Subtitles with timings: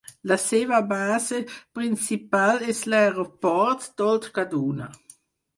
[0.29, 1.41] La seva base
[1.79, 4.93] principal és l'aeroport d'Old Kaduna.